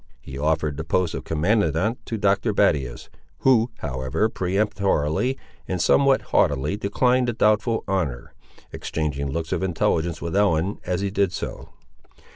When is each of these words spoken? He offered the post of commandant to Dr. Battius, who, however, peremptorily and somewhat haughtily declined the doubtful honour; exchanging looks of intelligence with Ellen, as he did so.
He 0.19 0.35
offered 0.35 0.77
the 0.77 0.83
post 0.83 1.13
of 1.13 1.25
commandant 1.25 2.03
to 2.07 2.17
Dr. 2.17 2.53
Battius, 2.55 3.07
who, 3.41 3.69
however, 3.81 4.29
peremptorily 4.29 5.37
and 5.67 5.79
somewhat 5.79 6.23
haughtily 6.33 6.75
declined 6.75 7.27
the 7.27 7.33
doubtful 7.33 7.83
honour; 7.87 8.33
exchanging 8.73 9.29
looks 9.29 9.51
of 9.51 9.61
intelligence 9.61 10.19
with 10.19 10.35
Ellen, 10.35 10.79
as 10.87 11.01
he 11.01 11.11
did 11.11 11.31
so. 11.33 11.69